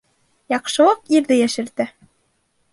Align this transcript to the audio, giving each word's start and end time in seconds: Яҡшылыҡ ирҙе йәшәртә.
Яҡшылыҡ 0.53 1.13
ирҙе 1.19 1.39
йәшәртә. 1.43 1.89